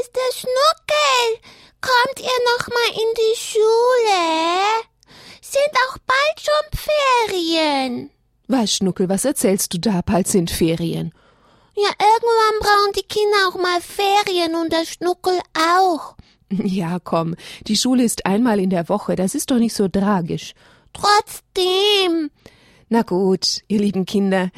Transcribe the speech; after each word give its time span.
ist 0.00 0.12
der 0.14 0.32
Schnuckel. 0.36 1.40
Kommt 1.80 2.20
ihr 2.20 2.38
noch 2.50 2.68
mal 2.68 3.02
in 3.02 3.14
die 3.16 3.36
Schule? 3.38 4.84
Sind 5.40 5.72
auch 5.88 5.98
bald 6.06 6.40
schon 6.40 6.78
Ferien. 7.28 8.10
Was, 8.48 8.74
Schnuckel, 8.74 9.08
was 9.08 9.24
erzählst 9.24 9.72
du 9.74 9.78
da? 9.78 10.00
Bald 10.04 10.28
sind 10.28 10.50
Ferien. 10.50 11.12
Ja, 11.76 11.88
irgendwann 11.98 12.60
brauchen 12.60 12.92
die 12.96 13.08
Kinder 13.08 13.48
auch 13.48 13.56
mal 13.56 13.80
Ferien 13.80 14.54
und 14.54 14.72
der 14.72 14.84
Schnuckel 14.84 15.38
auch. 15.54 16.16
Ja, 16.50 16.98
komm, 16.98 17.36
die 17.68 17.76
Schule 17.76 18.02
ist 18.02 18.26
einmal 18.26 18.58
in 18.58 18.70
der 18.70 18.88
Woche, 18.88 19.14
das 19.14 19.36
ist 19.36 19.50
doch 19.52 19.58
nicht 19.58 19.74
so 19.74 19.86
tragisch. 19.86 20.52
Trotzdem. 20.92 22.30
Na 22.88 23.02
gut, 23.02 23.60
ihr 23.68 23.78
lieben 23.78 24.04
Kinder. 24.04 24.50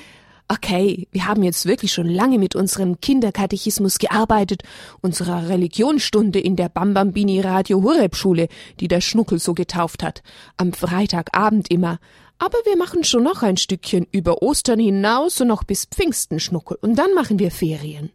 Okay, 0.53 1.09
wir 1.13 1.27
haben 1.27 1.43
jetzt 1.43 1.65
wirklich 1.65 1.95
schon 1.95 2.11
lange 2.11 2.39
mit 2.39 2.55
unserem 2.55 3.01
Kinderkatechismus 3.01 3.97
gearbeitet, 3.97 4.65
unserer 5.01 5.49
Religionsstunde 5.49 6.39
in 6.39 6.57
der 6.57 6.69
Bambambini 6.69 7.41
Radio 7.41 7.83
Hureb 7.83 8.15
Schule, 8.15 8.49
die 8.79 8.87
der 8.87 9.01
Schnuckel 9.01 9.39
so 9.39 9.55
getauft 9.55 10.03
hat, 10.03 10.23
am 10.59 10.75
Freitagabend 10.75 11.71
immer. 11.71 11.99
Aber 12.39 12.59
wir 12.67 12.77
machen 12.77 13.03
schon 13.03 13.23
noch 13.23 13.43
ein 13.43 13.57
Stückchen 13.57 14.07
über 14.13 14.43
Ostern 14.43 14.79
hinaus 14.79 15.41
und 15.41 15.49
noch 15.49 15.65
bis 15.65 15.87
Pfingsten 15.87 16.39
Schnuckel 16.39 16.77
und 16.83 16.97
dann 16.97 17.15
machen 17.15 17.39
wir 17.39 17.51
Ferien. 17.51 18.11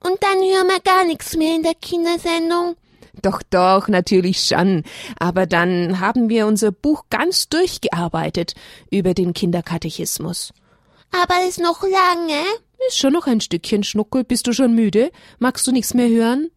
Und 0.00 0.16
dann 0.22 0.38
hören 0.38 0.68
wir 0.68 0.80
gar 0.80 1.04
nichts 1.04 1.36
mehr 1.36 1.54
in 1.56 1.62
der 1.62 1.74
Kindersendung. 1.74 2.74
Doch, 3.20 3.42
doch, 3.50 3.88
natürlich 3.88 4.40
schon. 4.40 4.84
Aber 5.18 5.44
dann 5.44 6.00
haben 6.00 6.30
wir 6.30 6.46
unser 6.46 6.72
Buch 6.72 7.04
ganz 7.10 7.50
durchgearbeitet 7.50 8.54
über 8.90 9.12
den 9.12 9.34
Kinderkatechismus. 9.34 10.54
Aber 11.12 11.46
ist 11.46 11.60
noch 11.60 11.82
lange? 11.82 12.42
Ist 12.88 12.98
schon 12.98 13.12
noch 13.12 13.26
ein 13.26 13.40
Stückchen, 13.40 13.84
Schnuckel. 13.84 14.24
Bist 14.24 14.46
du 14.46 14.52
schon 14.52 14.74
müde? 14.74 15.12
Magst 15.38 15.66
du 15.66 15.72
nichts 15.72 15.94
mehr 15.94 16.08
hören? 16.08 16.50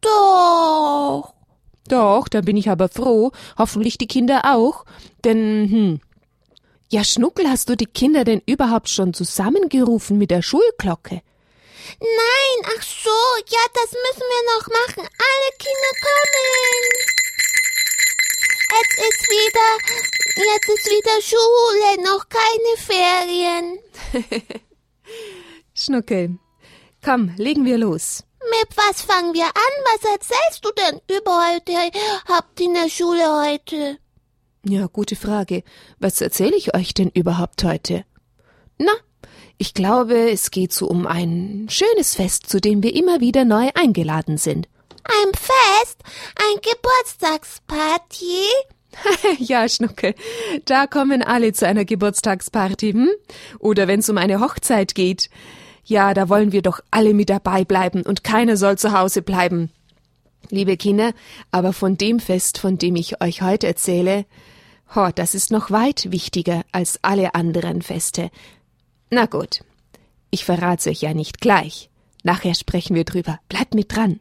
Doch. 0.00 1.34
Doch, 1.88 2.28
da 2.28 2.40
bin 2.40 2.56
ich 2.56 2.70
aber 2.70 2.88
froh. 2.88 3.32
Hoffentlich 3.58 3.98
die 3.98 4.06
Kinder 4.06 4.42
auch. 4.44 4.84
Denn, 5.24 5.68
hm. 5.70 6.00
Ja, 6.90 7.02
Schnuckel, 7.02 7.48
hast 7.48 7.68
du 7.68 7.76
die 7.76 7.86
Kinder 7.86 8.24
denn 8.24 8.42
überhaupt 8.46 8.88
schon 8.88 9.12
zusammengerufen 9.12 10.18
mit 10.18 10.30
der 10.30 10.42
Schulglocke? 10.42 11.20
Nein, 12.00 12.72
ach 12.76 12.82
so, 12.82 13.10
ja, 13.48 13.60
das 13.74 13.90
müssen 13.92 14.22
wir 14.22 14.42
noch 14.54 14.66
machen. 14.68 15.08
Alle 15.18 15.50
Kinder 15.58 15.92
kommen. 16.00 17.25
Jetzt 18.72 18.98
ist 18.98 19.30
wieder, 19.30 19.68
jetzt 20.36 20.68
ist 20.68 20.86
wieder 20.90 21.22
Schule, 21.22 22.02
noch 22.04 22.26
keine 22.28 22.76
Ferien. 22.76 23.78
Schnuckel, 25.74 26.38
komm, 27.04 27.32
legen 27.36 27.64
wir 27.64 27.78
los. 27.78 28.24
Mit 28.50 28.76
was 28.76 29.02
fangen 29.02 29.34
wir 29.34 29.46
an? 29.46 29.52
Was 29.92 30.10
erzählst 30.12 30.64
du 30.64 30.70
denn 30.72 31.00
über 31.16 31.52
heute? 31.52 31.72
Habt 32.26 32.60
ihr 32.60 32.66
in 32.66 32.74
der 32.74 32.88
Schule 32.88 33.24
heute? 33.44 33.98
Ja, 34.64 34.86
gute 34.86 35.16
Frage. 35.16 35.62
Was 35.98 36.20
erzähle 36.20 36.56
ich 36.56 36.74
euch 36.74 36.92
denn 36.92 37.10
überhaupt 37.10 37.62
heute? 37.64 38.04
Na, 38.78 38.92
ich 39.58 39.74
glaube, 39.74 40.30
es 40.30 40.50
geht 40.50 40.72
so 40.72 40.86
um 40.88 41.06
ein 41.06 41.68
schönes 41.70 42.14
Fest, 42.14 42.48
zu 42.48 42.60
dem 42.60 42.82
wir 42.82 42.94
immer 42.94 43.20
wieder 43.20 43.44
neu 43.44 43.70
eingeladen 43.74 44.38
sind. 44.38 44.68
Ein 45.08 45.32
Fest? 45.34 46.02
Ein 46.36 46.60
Geburtstagsparty? 46.62 48.46
ja, 49.38 49.68
Schnuckel, 49.68 50.14
da 50.64 50.86
kommen 50.86 51.22
alle 51.22 51.52
zu 51.52 51.66
einer 51.66 51.84
Geburtstagsparty, 51.84 52.92
hm? 52.92 53.10
Oder 53.58 53.88
wenn's 53.88 54.08
um 54.08 54.18
eine 54.18 54.40
Hochzeit 54.40 54.94
geht. 54.94 55.30
Ja, 55.84 56.14
da 56.14 56.28
wollen 56.28 56.52
wir 56.52 56.62
doch 56.62 56.80
alle 56.90 57.14
mit 57.14 57.30
dabei 57.30 57.64
bleiben 57.64 58.02
und 58.02 58.24
keiner 58.24 58.56
soll 58.56 58.78
zu 58.78 58.92
Hause 58.92 59.22
bleiben. 59.22 59.70
Liebe 60.50 60.76
Kinder, 60.76 61.12
aber 61.50 61.72
von 61.72 61.96
dem 61.96 62.20
Fest, 62.20 62.58
von 62.58 62.78
dem 62.78 62.96
ich 62.96 63.20
euch 63.20 63.42
heute 63.42 63.66
erzähle, 63.66 64.26
ho, 64.94 65.10
das 65.14 65.34
ist 65.34 65.50
noch 65.50 65.70
weit 65.70 66.10
wichtiger 66.10 66.62
als 66.72 66.98
alle 67.02 67.34
anderen 67.34 67.82
Feste. 67.82 68.30
Na 69.10 69.26
gut, 69.26 69.60
ich 70.30 70.44
verrat's 70.44 70.86
euch 70.86 71.02
ja 71.02 71.14
nicht 71.14 71.40
gleich. 71.40 71.90
Nachher 72.22 72.54
sprechen 72.54 72.96
wir 72.96 73.04
drüber. 73.04 73.38
Bleibt 73.48 73.74
mit 73.74 73.94
dran. 73.94 74.20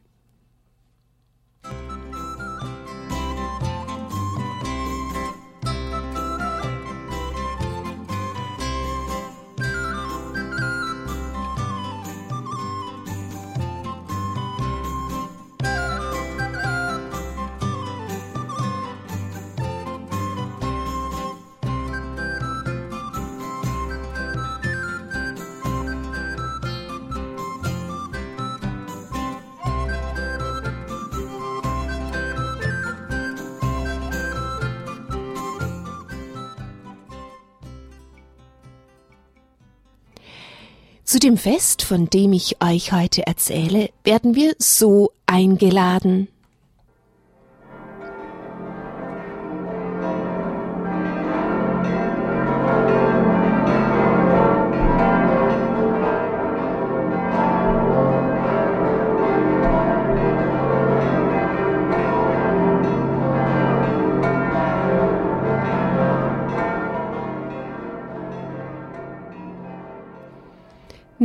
Zu 41.15 41.19
dem 41.19 41.37
Fest, 41.37 41.81
von 41.81 42.09
dem 42.09 42.33
ich 42.33 42.61
euch 42.61 42.91
heute 42.91 43.25
erzähle, 43.25 43.89
werden 44.03 44.35
wir 44.35 44.53
so 44.59 45.13
eingeladen. 45.25 46.27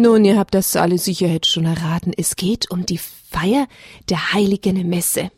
Nun, 0.02 0.24
ihr 0.24 0.38
habt 0.38 0.54
das 0.54 0.76
alle 0.76 0.96
sicher 0.96 1.26
jetzt 1.26 1.48
schon 1.50 1.66
erraten. 1.66 2.14
Es 2.16 2.34
geht 2.34 2.70
um 2.70 2.86
die 2.86 2.96
Feier 2.96 3.68
der 4.08 4.32
heiligen 4.32 4.88
Messe. 4.88 5.30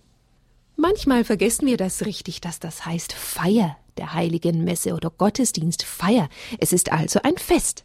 Manchmal 0.76 1.24
vergessen 1.24 1.66
wir 1.66 1.76
das 1.76 2.06
richtig, 2.06 2.40
dass 2.40 2.60
das 2.60 2.86
heißt 2.86 3.12
Feier 3.12 3.76
der 3.96 4.14
heiligen 4.14 4.62
Messe 4.62 4.94
oder 4.94 5.10
Gottesdienst 5.10 5.82
Feier. 5.82 6.28
Es 6.60 6.72
ist 6.72 6.92
also 6.92 7.18
ein 7.24 7.38
Fest. 7.38 7.84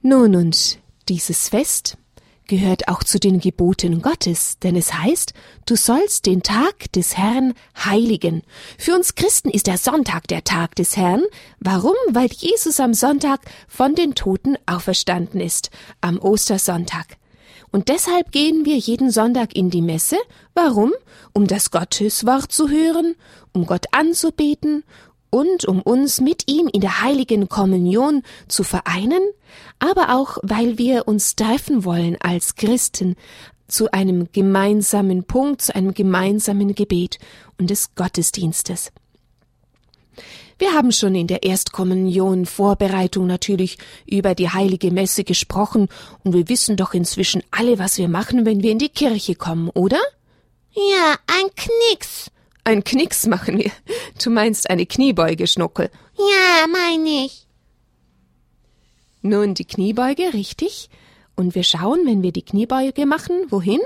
Nun, 0.00 0.34
und 0.34 0.78
dieses 1.10 1.50
Fest 1.50 1.98
gehört 2.50 2.88
auch 2.88 3.04
zu 3.04 3.20
den 3.20 3.38
Geboten 3.38 4.02
Gottes, 4.02 4.58
denn 4.58 4.74
es 4.74 4.92
heißt, 4.92 5.34
du 5.66 5.76
sollst 5.76 6.26
den 6.26 6.42
Tag 6.42 6.90
des 6.92 7.16
Herrn 7.16 7.54
heiligen. 7.76 8.42
Für 8.76 8.96
uns 8.96 9.14
Christen 9.14 9.50
ist 9.50 9.68
der 9.68 9.78
Sonntag 9.78 10.26
der 10.26 10.42
Tag 10.42 10.74
des 10.74 10.96
Herrn. 10.96 11.22
Warum? 11.60 11.94
Weil 12.10 12.28
Jesus 12.32 12.80
am 12.80 12.92
Sonntag 12.92 13.40
von 13.68 13.94
den 13.94 14.16
Toten 14.16 14.56
auferstanden 14.66 15.40
ist, 15.40 15.70
am 16.00 16.18
Ostersonntag. 16.18 17.18
Und 17.70 17.88
deshalb 17.88 18.32
gehen 18.32 18.64
wir 18.64 18.78
jeden 18.78 19.12
Sonntag 19.12 19.54
in 19.54 19.70
die 19.70 19.80
Messe. 19.80 20.16
Warum? 20.52 20.92
Um 21.32 21.46
das 21.46 21.70
Gotteswort 21.70 22.50
zu 22.50 22.68
hören, 22.68 23.14
um 23.52 23.64
Gott 23.64 23.86
anzubeten 23.92 24.82
und 25.30 25.64
um 25.64 25.80
uns 25.80 26.20
mit 26.20 26.50
ihm 26.50 26.68
in 26.68 26.80
der 26.80 27.02
heiligen 27.02 27.48
Kommunion 27.48 28.22
zu 28.48 28.64
vereinen, 28.64 29.22
aber 29.78 30.14
auch 30.14 30.38
weil 30.42 30.78
wir 30.78 31.08
uns 31.08 31.36
treffen 31.36 31.84
wollen 31.84 32.16
als 32.20 32.56
Christen 32.56 33.16
zu 33.68 33.92
einem 33.92 34.28
gemeinsamen 34.32 35.24
Punkt, 35.24 35.62
zu 35.62 35.74
einem 35.74 35.94
gemeinsamen 35.94 36.74
Gebet 36.74 37.18
und 37.58 37.70
des 37.70 37.94
Gottesdienstes. 37.94 38.92
Wir 40.58 40.74
haben 40.74 40.92
schon 40.92 41.14
in 41.14 41.26
der 41.26 41.42
Erstkommunion 41.42 42.44
Vorbereitung 42.44 43.26
natürlich 43.26 43.78
über 44.06 44.34
die 44.34 44.50
heilige 44.50 44.90
Messe 44.90 45.24
gesprochen 45.24 45.88
und 46.22 46.34
wir 46.34 46.50
wissen 46.50 46.76
doch 46.76 46.92
inzwischen 46.92 47.42
alle, 47.50 47.78
was 47.78 47.96
wir 47.96 48.08
machen, 48.08 48.44
wenn 48.44 48.62
wir 48.62 48.70
in 48.70 48.78
die 48.78 48.90
Kirche 48.90 49.36
kommen, 49.36 49.70
oder? 49.70 50.00
Ja, 50.72 51.16
ein 51.26 51.48
Knicks. 51.56 52.30
Ein 52.70 52.84
Knicks 52.84 53.26
machen 53.26 53.58
wir. 53.58 53.72
Du 54.22 54.30
meinst 54.30 54.70
eine 54.70 54.86
Kniebeuge, 54.86 55.48
Schnuckel. 55.48 55.90
Ja, 56.16 56.68
meine 56.68 57.24
ich. 57.24 57.48
Nun 59.22 59.54
die 59.54 59.64
Kniebeuge, 59.64 60.32
richtig. 60.34 60.88
Und 61.34 61.56
wir 61.56 61.64
schauen, 61.64 62.06
wenn 62.06 62.22
wir 62.22 62.30
die 62.30 62.44
Kniebeuge 62.44 63.06
machen, 63.06 63.46
wohin? 63.48 63.80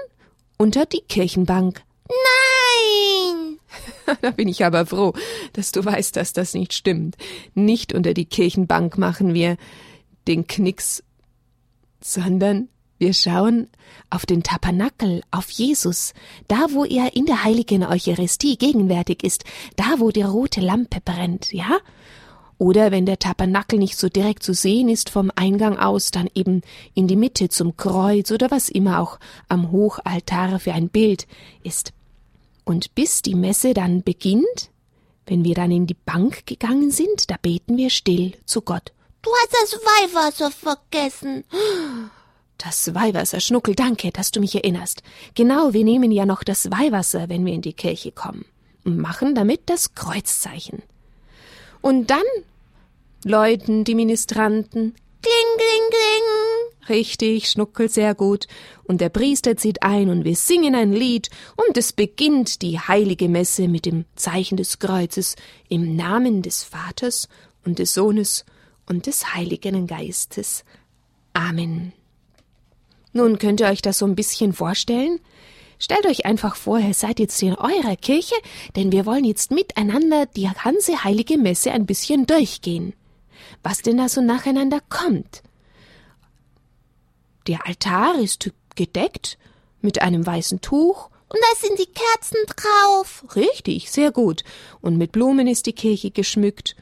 Unter 0.59 0.85
die 0.85 1.01
Kirchenbank. 1.01 1.83
Nein! 2.11 3.59
da 4.21 4.31
bin 4.33 4.49
ich 4.49 4.67
aber 4.67 4.85
froh, 4.85 5.15
dass 5.55 5.73
du 5.73 5.83
weißt, 5.83 6.15
dass 6.17 6.35
das 6.35 6.53
nicht 6.53 6.75
stimmt. 6.75 7.17
Nicht 7.55 7.95
unter 7.95 8.13
die 8.13 8.27
Kirchenbank 8.27 8.99
machen 8.99 9.33
wir 9.33 9.57
den 10.29 10.47
Knicks, 10.47 11.03
sondern 12.03 12.69
Wir 12.99 13.13
schauen 13.13 13.69
auf 14.09 14.25
den 14.25 14.43
Tabernakel, 14.43 15.23
auf 15.31 15.51
Jesus, 15.51 16.15
da 16.49 16.69
wo 16.71 16.85
er 16.85 17.17
in 17.17 17.27
der 17.27 17.45
heiligen 17.45 17.85
Eucharistie 17.85 18.57
gegenwärtig 18.57 19.25
ist, 19.25 19.45
da 19.77 19.97
wo 19.99 20.11
die 20.11 20.23
rote 20.23 20.61
Lampe 20.61 21.01
brennt, 21.05 21.53
ja? 21.53 21.79
Oder 22.57 22.93
wenn 22.93 23.05
der 23.05 23.19
Tabernakel 23.19 23.81
nicht 23.81 23.99
so 23.99 24.09
direkt 24.09 24.45
zu 24.45 24.55
sehen 24.55 24.89
ist 24.89 25.11
vom 25.11 25.33
Eingang 25.35 25.77
aus, 25.77 26.13
dann 26.13 26.29
eben 26.35 26.63
in 26.95 27.09
die 27.09 27.17
Mitte 27.17 27.49
zum 27.49 27.77
Kreuz 27.77 28.31
oder 28.31 28.51
was 28.51 28.69
immer 28.69 29.01
auch 29.01 29.19
am 29.49 29.73
Hochaltar 29.73 30.61
für 30.61 30.73
ein 30.73 30.89
Bild 30.89 31.27
ist. 31.65 31.93
Und 32.65 32.95
bis 32.95 33.23
die 33.23 33.35
Messe 33.35 33.75
dann 33.75 34.03
beginnt, 34.05 34.71
wenn 35.27 35.45
wir 35.45 35.55
dann 35.55 35.73
in 35.73 35.87
die 35.87 35.95
Bank 35.95 36.47
gegangen 36.47 36.91
sind, 36.91 37.31
da 37.31 37.37
beten 37.43 37.77
wir 37.77 37.91
still 37.91 38.35
zu 38.45 38.63
Gott. 38.63 38.93
Du 39.23 39.31
hast 39.31 39.53
das 39.53 39.81
Weihwasser 39.81 40.51
vergessen. 40.51 41.45
Das 42.59 42.95
Weihwasser, 42.95 43.41
Schnuckel, 43.41 43.75
danke, 43.75 44.11
dass 44.11 44.31
du 44.31 44.41
mich 44.41 44.55
erinnerst. 44.55 45.03
Genau, 45.35 45.73
wir 45.73 45.85
nehmen 45.85 46.13
ja 46.13 46.25
noch 46.25 46.45
das 46.45 46.71
Weihwasser, 46.71 47.29
wenn 47.29 47.45
wir 47.45 47.53
in 47.53 47.63
die 47.63 47.73
Kirche 47.73 48.13
kommen, 48.13 48.45
und 48.85 48.99
machen 48.99 49.35
damit 49.35 49.63
das 49.67 49.95
Kreuzzeichen. 49.95 50.83
Und 51.81 52.11
dann 52.11 52.23
läuten 53.25 53.85
die 53.85 53.95
Ministranten. 53.95 54.95
Kling, 55.23 55.57
kling, 55.57 55.91
kling. 55.91 56.97
Richtig, 56.97 57.49
Schnuckel, 57.51 57.89
sehr 57.89 58.15
gut. 58.15 58.47
Und 58.85 59.01
der 59.01 59.09
Priester 59.09 59.57
zieht 59.57 59.83
ein 59.83 60.11
und 60.11 60.25
wir 60.25 60.37
singen 60.37 60.75
ein 60.75 60.93
Lied 60.93 61.31
und 61.57 61.77
es 61.79 61.93
beginnt 61.93 62.61
die 62.63 62.79
heilige 62.79 63.29
Messe 63.29 63.69
mit 63.69 63.87
dem 63.87 64.05
Zeichen 64.17 64.57
des 64.57 64.79
Kreuzes 64.79 65.37
im 65.69 65.97
Namen 65.97 66.43
des 66.43 66.63
Vaters 66.63 67.29
und 67.65 67.79
des 67.79 67.95
Sohnes 67.95 68.45
und 68.87 69.07
des 69.07 69.35
Heiligen 69.35 69.87
Geistes. 69.87 70.65
Amen. 71.33 71.93
Nun 73.15 73.39
könnt 73.39 73.61
ihr 73.61 73.69
euch 73.69 73.81
das 73.81 73.99
so 73.99 74.07
ein 74.07 74.17
bisschen 74.17 74.53
vorstellen? 74.53 75.21
Stellt 75.79 76.05
euch 76.07 76.27
einfach 76.27 76.57
vor, 76.57 76.79
ihr 76.81 76.95
seid 76.95 77.21
jetzt 77.21 77.41
in 77.43 77.55
eurer 77.55 77.97
Kirche, 77.97 78.35
denn 78.75 78.91
wir 78.91 79.07
wollen 79.07 79.25
jetzt 79.25 79.53
miteinander 79.53 80.27
die 80.27 80.51
ganze 80.63 81.05
heilige 81.05 81.39
Messe 81.39 81.71
ein 81.71 81.87
bisschen 81.87 82.27
durchgehen. 82.27 82.93
Was 83.63 83.83
denn 83.83 83.99
da 83.99 84.09
so 84.09 84.21
nacheinander 84.21 84.81
kommt? 84.89 85.43
Der 87.47 87.67
Altar 87.67 88.19
ist 88.19 88.51
gedeckt 88.75 89.39
mit 89.81 90.03
einem 90.03 90.27
weißen 90.27 90.61
Tuch. 90.61 91.09
Und 91.29 91.39
da 91.41 91.67
sind 91.67 91.79
die 91.79 91.93
Kerzen 91.93 92.39
drauf. 92.47 93.25
Richtig, 93.37 93.93
sehr 93.93 94.11
gut. 94.11 94.43
Und 94.81 94.99
mit 94.99 95.13
Blumen 95.13 95.47
ist 95.47 95.67
die 95.67 95.73
Kirche 95.73 96.11
geschmückt. 96.11 96.75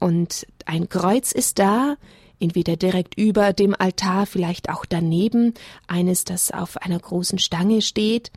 Und 0.00 0.46
ein 0.66 0.88
Kreuz 0.88 1.32
ist 1.32 1.58
da, 1.58 1.96
entweder 2.42 2.76
direkt 2.76 3.16
über 3.16 3.52
dem 3.52 3.74
Altar, 3.78 4.26
vielleicht 4.26 4.68
auch 4.68 4.84
daneben, 4.84 5.54
eines, 5.86 6.24
das 6.24 6.50
auf 6.50 6.76
einer 6.76 6.98
großen 6.98 7.38
Stange 7.38 7.80
steht. 7.80 8.32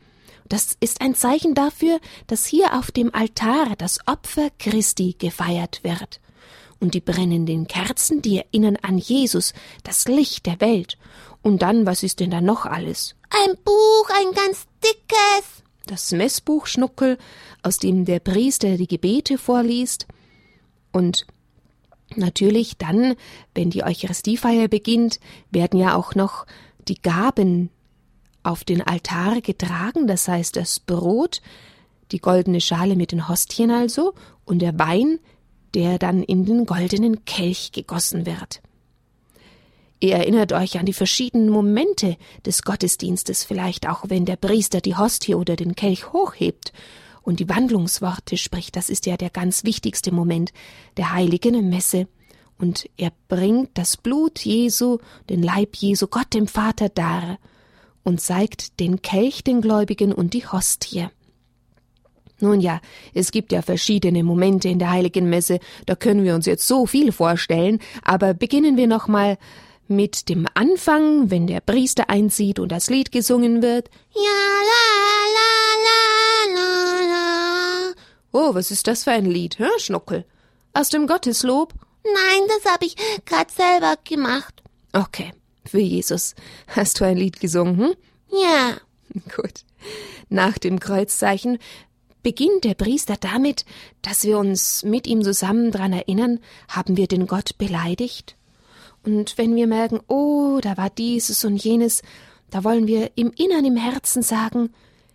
Das 0.48 0.76
ist 0.80 1.00
ein 1.00 1.14
Zeichen 1.14 1.54
dafür, 1.54 1.98
dass 2.28 2.46
hier 2.46 2.78
auf 2.78 2.90
dem 2.92 3.12
Altar 3.12 3.74
das 3.76 3.98
Opfer 4.06 4.48
Christi 4.58 5.16
gefeiert 5.18 5.80
wird. 5.82 6.20
Und 6.78 6.94
die 6.94 7.00
brennenden 7.00 7.66
Kerzen, 7.66 8.22
die 8.22 8.38
erinnern 8.38 8.76
an 8.80 8.98
Jesus, 8.98 9.54
das 9.82 10.06
Licht 10.06 10.46
der 10.46 10.60
Welt. 10.60 10.98
Und 11.42 11.62
dann, 11.62 11.86
was 11.86 12.02
ist 12.02 12.20
denn 12.20 12.30
da 12.30 12.40
noch 12.40 12.64
alles? 12.64 13.16
Ein 13.30 13.56
Buch, 13.64 14.10
ein 14.20 14.32
ganz 14.34 14.66
dickes. 14.84 15.64
Das 15.86 16.12
Messbuch 16.12 16.66
Schnuckel, 16.66 17.18
aus 17.62 17.78
dem 17.78 18.04
der 18.04 18.20
Priester 18.20 18.76
die 18.76 18.88
Gebete 18.88 19.38
vorliest. 19.38 20.06
Und 20.92 21.26
Natürlich 22.16 22.76
dann, 22.78 23.14
wenn 23.54 23.70
die 23.70 23.84
Eucharistiefeier 23.84 24.68
beginnt, 24.68 25.20
werden 25.50 25.78
ja 25.78 25.94
auch 25.94 26.14
noch 26.14 26.46
die 26.88 27.00
Gaben 27.00 27.70
auf 28.42 28.64
den 28.64 28.80
Altar 28.80 29.40
getragen, 29.40 30.06
das 30.06 30.28
heißt 30.28 30.56
das 30.56 30.80
Brot, 30.80 31.42
die 32.12 32.20
goldene 32.20 32.60
Schale 32.60 32.94
mit 32.94 33.12
den 33.12 33.28
Hostien 33.28 33.70
also 33.70 34.14
und 34.44 34.60
der 34.60 34.78
Wein, 34.78 35.18
der 35.74 35.98
dann 35.98 36.22
in 36.22 36.44
den 36.44 36.64
goldenen 36.64 37.24
Kelch 37.24 37.72
gegossen 37.72 38.24
wird. 38.24 38.62
Ihr 39.98 40.14
erinnert 40.14 40.52
euch 40.52 40.78
an 40.78 40.86
die 40.86 40.92
verschiedenen 40.92 41.48
Momente 41.48 42.16
des 42.44 42.62
Gottesdienstes, 42.62 43.44
vielleicht 43.44 43.88
auch 43.88 44.04
wenn 44.08 44.26
der 44.26 44.36
Priester 44.36 44.80
die 44.80 44.96
Hostie 44.96 45.34
oder 45.34 45.56
den 45.56 45.74
Kelch 45.74 46.12
hochhebt 46.12 46.72
und 47.26 47.40
die 47.40 47.48
Wandlungsworte 47.48 48.36
spricht, 48.36 48.76
das 48.76 48.88
ist 48.88 49.04
ja 49.04 49.16
der 49.16 49.30
ganz 49.30 49.64
wichtigste 49.64 50.12
Moment 50.12 50.52
der 50.96 51.12
heiligen 51.12 51.68
Messe. 51.68 52.06
Und 52.56 52.88
er 52.96 53.10
bringt 53.28 53.70
das 53.74 53.96
Blut 53.96 54.38
Jesu, 54.38 54.98
den 55.28 55.42
Leib 55.42 55.74
Jesu, 55.76 56.06
Gott 56.06 56.32
dem 56.32 56.46
Vater 56.46 56.88
dar 56.88 57.38
und 58.04 58.20
zeigt 58.20 58.78
den 58.78 59.02
Kelch 59.02 59.42
den 59.42 59.60
Gläubigen 59.60 60.12
und 60.12 60.34
die 60.34 60.46
Hostie. 60.46 61.08
Nun 62.38 62.60
ja, 62.60 62.80
es 63.12 63.32
gibt 63.32 63.50
ja 63.50 63.60
verschiedene 63.60 64.22
Momente 64.22 64.68
in 64.68 64.78
der 64.78 64.90
heiligen 64.90 65.28
Messe, 65.28 65.58
da 65.86 65.96
können 65.96 66.22
wir 66.22 66.34
uns 66.34 66.46
jetzt 66.46 66.68
so 66.68 66.86
viel 66.86 67.10
vorstellen, 67.10 67.80
aber 68.02 68.34
beginnen 68.34 68.76
wir 68.76 68.86
nochmal 68.86 69.36
mit 69.88 70.28
dem 70.28 70.46
Anfang, 70.54 71.30
wenn 71.30 71.46
der 71.48 71.60
Priester 71.60 72.08
einzieht 72.08 72.60
und 72.60 72.70
das 72.70 72.88
Lied 72.88 73.10
gesungen 73.10 73.62
wird. 73.62 73.90
Ja, 74.14 74.20
la, 74.22 75.32
la, 75.32 75.82
la. 75.82 76.15
Oh, 78.38 78.54
was 78.54 78.70
ist 78.70 78.86
das 78.86 79.04
für 79.04 79.12
ein 79.12 79.24
Lied, 79.24 79.58
hä, 79.58 79.64
Schnuckel? 79.78 80.26
Aus 80.74 80.90
dem 80.90 81.06
Gotteslob? 81.06 81.72
Nein, 82.04 82.48
das 82.48 82.70
habe 82.70 82.84
ich 82.84 82.94
grad 83.24 83.50
selber 83.50 83.94
gemacht. 84.04 84.62
Okay, 84.92 85.32
für 85.64 85.78
Jesus. 85.78 86.34
Hast 86.66 87.00
du 87.00 87.06
ein 87.06 87.16
Lied 87.16 87.40
gesungen? 87.40 87.78
Hm? 87.78 87.94
Ja. 88.28 88.76
Gut. 89.34 89.64
Nach 90.28 90.58
dem 90.58 90.80
Kreuzzeichen 90.80 91.56
beginnt 92.22 92.64
der 92.64 92.74
Priester 92.74 93.16
damit, 93.18 93.64
dass 94.02 94.24
wir 94.24 94.36
uns 94.36 94.82
mit 94.82 95.06
ihm 95.06 95.22
zusammen 95.24 95.70
dran 95.70 95.94
erinnern, 95.94 96.40
haben 96.68 96.98
wir 96.98 97.06
den 97.06 97.26
Gott 97.26 97.56
beleidigt? 97.56 98.36
Und 99.02 99.38
wenn 99.38 99.56
wir 99.56 99.66
merken, 99.66 100.00
oh, 100.08 100.58
da 100.60 100.76
war 100.76 100.90
dieses 100.90 101.42
und 101.46 101.56
jenes, 101.56 102.02
da 102.50 102.64
wollen 102.64 102.86
wir 102.86 103.12
im 103.14 103.30
Innern 103.30 103.64
im 103.64 103.78
Herzen 103.78 104.20
sagen, 104.20 104.74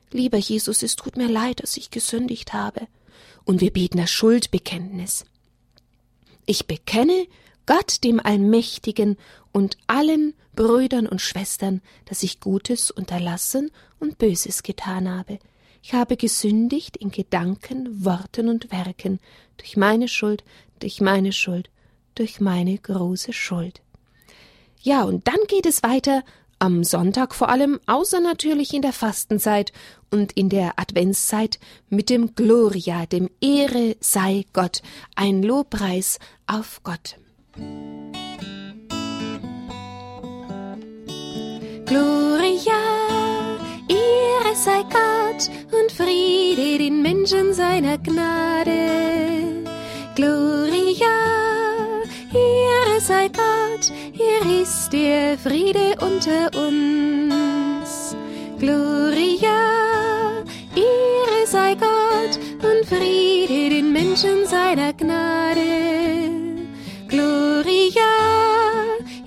lieber 0.09 0.39
Jesus, 0.39 0.81
es 0.81 0.95
tut 0.95 1.17
mir 1.17 1.27
leid, 1.27 1.61
dass 1.61 1.77
ich 1.77 1.91
gesündigt 1.91 2.53
habe. 2.53 2.87
Und 3.51 3.59
wir 3.59 3.73
beten 3.73 3.97
das 3.97 4.09
Schuldbekenntnis. 4.09 5.25
Ich 6.45 6.67
bekenne 6.67 7.27
Gott 7.65 8.01
dem 8.05 8.21
Allmächtigen 8.21 9.17
und 9.51 9.77
allen 9.87 10.35
Brüdern 10.55 11.05
und 11.05 11.19
Schwestern, 11.19 11.81
dass 12.05 12.23
ich 12.23 12.39
Gutes 12.39 12.91
unterlassen 12.91 13.69
und 13.99 14.17
Böses 14.17 14.63
getan 14.63 15.09
habe. 15.09 15.37
Ich 15.83 15.91
habe 15.91 16.15
gesündigt 16.15 16.95
in 16.95 17.11
Gedanken, 17.11 18.05
Worten 18.05 18.47
und 18.47 18.71
Werken, 18.71 19.19
durch 19.57 19.75
meine 19.75 20.07
Schuld, 20.07 20.45
durch 20.79 21.01
meine 21.01 21.33
Schuld, 21.33 21.69
durch 22.15 22.39
meine 22.39 22.77
große 22.77 23.33
Schuld. 23.33 23.81
Ja, 24.81 25.03
und 25.03 25.27
dann 25.27 25.39
geht 25.49 25.65
es 25.65 25.83
weiter 25.83 26.23
am 26.61 26.83
Sonntag 26.83 27.33
vor 27.33 27.49
allem, 27.49 27.79
außer 27.87 28.19
natürlich 28.19 28.73
in 28.73 28.83
der 28.83 28.93
Fastenzeit 28.93 29.73
und 30.11 30.31
in 30.33 30.47
der 30.47 30.79
Adventszeit 30.79 31.59
mit 31.89 32.09
dem 32.09 32.35
Gloria, 32.35 33.07
dem 33.07 33.29
Ehre 33.41 33.95
sei 33.99 34.45
Gott, 34.53 34.83
ein 35.15 35.41
Lobpreis 35.41 36.19
auf 36.45 36.81
Gott. 36.83 37.17
Gloria, 41.85 42.81
Ehre 43.89 44.55
sei 44.55 44.83
Gott 44.83 45.49
und 45.71 45.91
Friede 45.91 46.77
den 46.77 47.01
Menschen 47.01 47.53
seiner 47.55 47.97
Gnade. 47.97 49.63
Gloria, 50.15 51.50
Ehre 52.33 53.01
sei 53.01 53.27
Gott, 53.27 53.91
hier 54.13 54.61
ist 54.61 54.93
der 54.93 55.37
Friede 55.37 55.95
unter 55.99 56.49
uns. 56.57 58.15
Gloria, 58.57 60.43
Ehre 60.75 61.45
sei 61.45 61.75
Gott 61.75 62.39
und 62.63 62.87
Friede 62.87 63.75
den 63.75 63.91
Menschen 63.91 64.45
seiner 64.45 64.93
Gnade. 64.93 66.31
Gloria, 67.09 68.11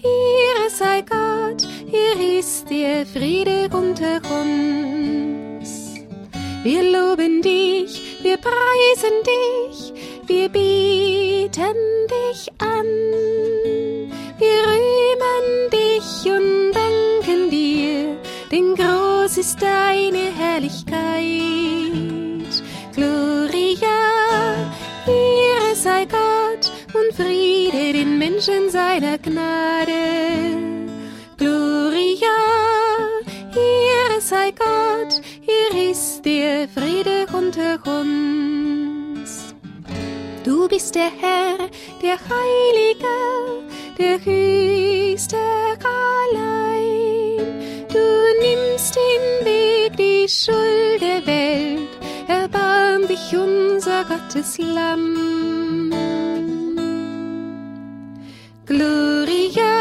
Ehre 0.03 0.71
sei 0.71 1.03
Gott, 1.03 1.69
hier 1.87 2.39
ist 2.39 2.71
der 2.71 3.05
Friede 3.05 3.69
unter 3.71 4.23
uns. 4.41 5.95
Wir 6.63 6.83
loben 6.83 7.43
dich, 7.43 8.01
wir 8.23 8.39
preisen 8.39 9.17
dich, 9.27 9.93
wir 10.27 10.49
bieten 10.49 11.77
dich 12.09 12.54
an. 12.79 12.87
Wir 14.39 14.61
rühmen 14.71 15.47
dich 15.71 16.11
und 16.37 16.73
danken 16.73 17.51
dir, 17.51 18.17
denn 18.51 18.75
groß 18.75 19.39
ist 19.39 19.61
deine 19.63 20.25
Herrlichkeit. 20.39 20.93
Gloria, 22.95 23.99
Ehre 25.07 25.75
sei 25.75 26.05
Gott 26.05 26.73
und 26.93 27.15
Friede 27.15 27.93
den 27.93 28.19
Menschen 28.19 28.71
seiner 28.71 29.19
Gnade. 29.19 29.93
Gloria, 31.37 32.35
sei 34.25 34.53
Gott, 34.53 35.21
hier 35.43 35.91
ist 35.91 36.25
der 36.25 36.67
Friede 36.69 37.27
unter 37.33 37.79
uns. 37.87 38.54
Du 40.45 40.69
bist 40.69 40.95
der 40.95 41.11
Herr, 41.21 41.57
der 42.03 42.19
Heilige, 42.29 43.07
der 43.99 44.23
Höchste 44.23 45.39
allein. 45.83 47.39
Du 47.89 48.05
nimmst 48.43 48.95
den 48.95 49.47
Weg, 49.47 49.97
die 49.97 50.29
Schuld 50.29 51.01
der 51.01 51.27
Welt, 51.27 51.89
erbarm 52.29 53.09
dich 53.09 53.35
unser 53.35 54.05
Gottes 54.05 54.59
Lamm. 54.59 55.91
Gloria, 58.67 59.77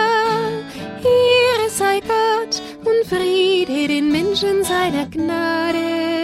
Ehre 1.03 1.69
sei 1.69 1.99
Gott 1.99 2.61
und 2.85 3.05
Friede 3.09 3.89
den 3.89 4.13
Menschen 4.13 4.63
seiner 4.63 5.07
Gnade. 5.07 6.22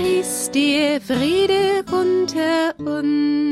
Ist 0.00 0.54
der 0.54 1.00
Friede 1.00 1.84
unter 1.90 2.74
uns. 2.78 3.46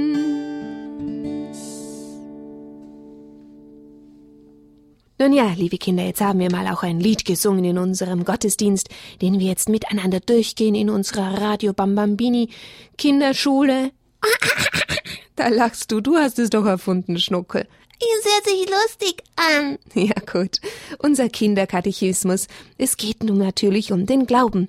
Nun 5.18 5.32
ja, 5.32 5.52
liebe 5.56 5.78
Kinder, 5.78 6.04
jetzt 6.04 6.20
haben 6.20 6.40
wir 6.40 6.50
mal 6.50 6.66
auch 6.68 6.82
ein 6.82 7.00
Lied 7.00 7.24
gesungen 7.24 7.64
in 7.64 7.78
unserem 7.78 8.24
Gottesdienst, 8.24 8.88
den 9.22 9.38
wir 9.38 9.46
jetzt 9.46 9.68
miteinander 9.68 10.20
durchgehen 10.20 10.74
in 10.74 10.90
unserer 10.90 11.40
Radio 11.40 11.72
Bambambini 11.72 12.50
Kinderschule. 12.98 13.92
Da 15.36 15.48
lachst 15.48 15.90
du, 15.90 16.00
du 16.00 16.16
hast 16.16 16.38
es 16.38 16.50
doch 16.50 16.64
erfunden, 16.64 17.18
Schnuckel. 17.18 17.66
Es 17.98 18.24
hört 18.24 18.44
sich 18.44 18.68
lustig 18.68 19.22
an. 19.36 19.78
Ja 19.94 20.14
gut, 20.32 20.60
unser 20.98 21.28
Kinderkatechismus. 21.28 22.46
Es 22.78 22.96
geht 22.96 23.24
nun 23.24 23.38
natürlich 23.38 23.90
um 23.90 24.06
den 24.06 24.26
Glauben. 24.26 24.68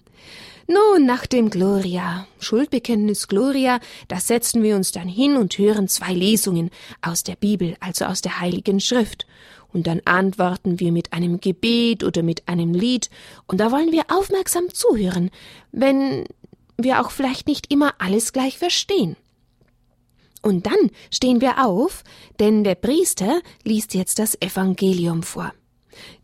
Nun, 0.68 1.06
nach 1.06 1.28
dem 1.28 1.52
Gloria, 1.52 2.26
Schuldbekenntnis 2.40 3.28
Gloria, 3.28 3.80
da 4.08 4.20
setzen 4.20 4.64
wir 4.64 4.76
uns 4.76 4.92
dann 4.92 5.08
hin 5.08 5.38
und 5.38 5.60
hören 5.60 5.88
zwei 5.88 6.12
Lesungen 6.12 6.72
aus 7.04 7.22
der 7.22 7.36
Bibel, 7.36 7.78
also 7.80 8.06
aus 8.06 8.22
der 8.22 8.40
Heiligen 8.40 8.80
Schrift. 8.80 9.28
Und 9.72 9.86
dann 9.86 10.02
antworten 10.06 10.80
wir 10.80 10.92
mit 10.92 11.14
einem 11.14 11.40
Gebet 11.40 12.04
oder 12.04 12.24
mit 12.24 12.48
einem 12.48 12.74
Lied, 12.74 13.12
und 13.46 13.60
da 13.60 13.72
wollen 13.72 13.92
wir 13.92 14.06
aufmerksam 14.08 14.74
zuhören, 14.74 15.30
wenn 15.72 16.26
wir 16.78 17.00
auch 17.00 17.12
vielleicht 17.12 17.48
nicht 17.48 17.72
immer 17.72 17.94
alles 18.00 18.34
gleich 18.34 18.58
verstehen. 18.58 19.18
Und 20.42 20.66
dann 20.66 20.92
stehen 21.12 21.42
wir 21.42 21.64
auf, 21.64 22.04
denn 22.40 22.64
der 22.64 22.76
Priester 22.76 23.42
liest 23.64 23.94
jetzt 23.94 24.18
das 24.18 24.40
Evangelium 24.42 25.22
vor. 25.22 25.54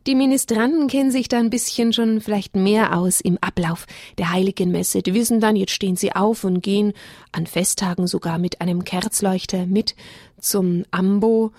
Die 0.08 0.16
Ministranten 0.16 0.88
kennen 0.88 1.12
sich 1.12 1.28
da 1.28 1.38
ein 1.40 1.50
bisschen 1.50 1.94
schon 1.94 2.22
vielleicht 2.22 2.56
mehr 2.56 2.98
aus 2.98 3.22
im 3.22 3.38
Ablauf 3.42 3.86
der 4.18 4.32
heiligen 4.32 4.72
Messe. 4.72 5.02
Die 5.02 5.14
wissen 5.14 5.40
dann, 5.40 5.56
jetzt 5.56 5.74
stehen 5.74 5.96
sie 5.96 6.14
auf 6.14 6.44
und 6.44 6.62
gehen 6.62 6.94
an 7.32 7.46
Festtagen 7.46 8.08
sogar 8.08 8.38
mit 8.38 8.62
einem 8.62 8.84
Kerzleuchter 8.84 9.66
mit 9.68 9.96
zum 10.40 10.84
Ambo, 10.92 11.52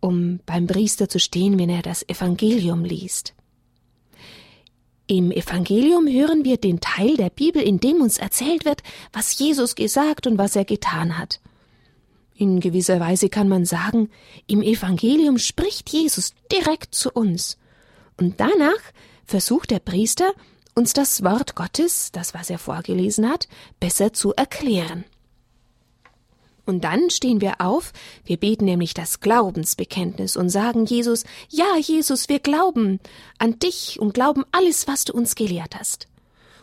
um 0.00 0.40
beim 0.46 0.66
Priester 0.66 1.08
zu 1.08 1.18
stehen, 1.18 1.58
wenn 1.58 1.70
er 1.70 1.82
das 1.82 2.08
Evangelium 2.08 2.84
liest. 2.84 3.34
Im 5.06 5.30
Evangelium 5.30 6.06
hören 6.06 6.44
wir 6.44 6.58
den 6.58 6.80
Teil 6.80 7.16
der 7.16 7.30
Bibel, 7.30 7.62
in 7.62 7.80
dem 7.80 8.02
uns 8.02 8.18
erzählt 8.18 8.66
wird, 8.66 8.82
was 9.10 9.38
Jesus 9.38 9.74
gesagt 9.74 10.26
und 10.26 10.36
was 10.36 10.54
er 10.54 10.66
getan 10.66 11.16
hat. 11.16 11.40
In 12.38 12.60
gewisser 12.60 13.00
Weise 13.00 13.28
kann 13.28 13.48
man 13.48 13.64
sagen, 13.64 14.10
im 14.46 14.62
Evangelium 14.62 15.38
spricht 15.38 15.90
Jesus 15.90 16.34
direkt 16.52 16.94
zu 16.94 17.10
uns. 17.10 17.58
Und 18.16 18.38
danach 18.38 18.78
versucht 19.26 19.72
der 19.72 19.80
Priester, 19.80 20.32
uns 20.76 20.92
das 20.92 21.24
Wort 21.24 21.56
Gottes, 21.56 22.12
das 22.12 22.34
was 22.34 22.48
er 22.48 22.60
vorgelesen 22.60 23.28
hat, 23.28 23.48
besser 23.80 24.12
zu 24.12 24.34
erklären. 24.34 25.04
Und 26.64 26.84
dann 26.84 27.10
stehen 27.10 27.40
wir 27.40 27.60
auf, 27.60 27.92
wir 28.24 28.36
beten 28.36 28.66
nämlich 28.66 28.94
das 28.94 29.18
Glaubensbekenntnis 29.18 30.36
und 30.36 30.48
sagen 30.48 30.84
Jesus, 30.84 31.24
ja 31.48 31.76
Jesus, 31.80 32.28
wir 32.28 32.38
glauben 32.38 33.00
an 33.38 33.58
dich 33.58 33.98
und 33.98 34.14
glauben 34.14 34.44
alles, 34.52 34.86
was 34.86 35.04
du 35.04 35.12
uns 35.12 35.34
gelehrt 35.34 35.74
hast. 35.76 36.06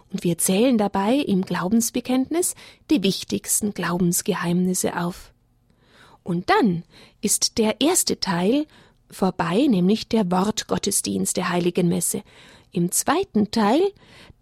Und 0.10 0.24
wir 0.24 0.38
zählen 0.38 0.78
dabei 0.78 1.16
im 1.16 1.42
Glaubensbekenntnis 1.42 2.56
die 2.90 3.04
wichtigsten 3.04 3.74
Glaubensgeheimnisse 3.74 4.96
auf. 4.96 5.34
Und 6.26 6.50
dann 6.50 6.84
ist 7.22 7.60
der 7.60 7.80
erste 7.82 8.20
Teil 8.20 8.66
vorbei, 9.12 9.68
nämlich 9.70 10.10
der 10.10 10.32
Wortgottesdienst 10.32 11.38
der 11.38 11.50
heiligen 11.50 11.88
Messe. 11.88 12.24
Im 12.72 12.92
zweiten 12.92 13.52
Teil, 13.52 13.80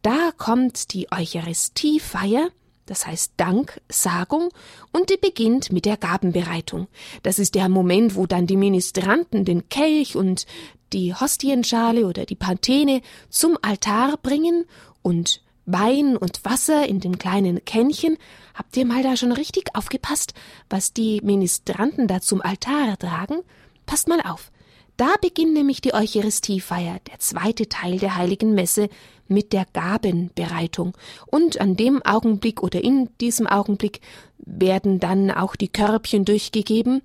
da 0.01 0.31
kommt 0.37 0.93
die 0.93 1.11
Eucharistiefeier, 1.11 2.49
das 2.85 3.05
heißt 3.05 3.33
Danksagung, 3.35 4.49
und 4.93 5.09
die 5.09 5.17
beginnt 5.17 5.73
mit 5.73 5.83
der 5.83 5.97
Gabenbereitung. 5.97 6.87
Das 7.21 7.37
ist 7.37 7.53
der 7.53 7.67
Moment, 7.67 8.15
wo 8.15 8.27
dann 8.27 8.47
die 8.47 8.57
Ministranten 8.57 9.43
den 9.43 9.67
Kelch 9.67 10.15
und 10.15 10.45
die 10.93 11.13
Hostienschale 11.13 12.07
oder 12.07 12.25
die 12.25 12.35
Pantene 12.35 13.01
zum 13.29 13.57
Altar 13.61 14.15
bringen 14.23 14.63
und 15.01 15.41
Wein 15.65 16.15
und 16.15 16.45
Wasser 16.45 16.87
in 16.87 17.01
dem 17.01 17.17
kleinen 17.17 17.65
Kännchen. 17.65 18.17
Habt 18.53 18.77
ihr 18.77 18.85
mal 18.85 19.03
da 19.03 19.17
schon 19.17 19.31
richtig 19.31 19.75
aufgepasst, 19.75 20.33
was 20.69 20.93
die 20.93 21.21
Ministranten 21.21 22.07
da 22.07 22.21
zum 22.21 22.41
Altar 22.41 22.97
tragen? 22.97 23.39
Passt 23.85 24.07
mal 24.07 24.21
auf. 24.21 24.51
Da 24.95 25.15
beginnt 25.21 25.53
nämlich 25.53 25.81
die 25.81 25.93
Eucharistiefeier, 25.93 26.99
der 27.09 27.19
zweite 27.19 27.67
Teil 27.67 27.97
der 27.97 28.15
heiligen 28.15 28.53
Messe, 28.53 28.89
mit 29.27 29.53
der 29.53 29.65
Gabenbereitung. 29.73 30.95
Und 31.25 31.59
an 31.59 31.75
dem 31.75 32.03
Augenblick 32.03 32.61
oder 32.61 32.83
in 32.83 33.09
diesem 33.19 33.47
Augenblick 33.47 34.01
werden 34.37 34.99
dann 34.99 35.31
auch 35.31 35.55
die 35.55 35.69
Körbchen 35.69 36.25
durchgegeben, 36.25 37.01